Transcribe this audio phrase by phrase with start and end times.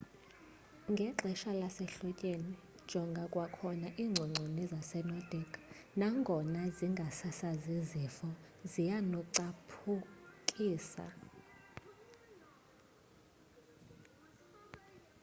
[0.91, 2.53] ngexesha lasehlotyeni
[2.89, 5.49] jonga kwakhona iingcongconi zasenordic
[5.99, 8.29] nangona zingasasazi zifo
[8.71, 11.05] zianokucaphukisa